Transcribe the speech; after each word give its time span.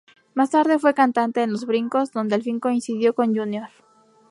Más 0.33 0.49
tarde 0.49 0.79
fue 0.79 0.95
cantante 0.95 1.43
en 1.43 1.51
Los 1.51 1.67
Brincos, 1.67 2.11
donde 2.11 2.33
al 2.33 2.41
fin 2.41 2.59
coincidió 2.59 3.13
con 3.13 3.35
Junior. 3.35 3.69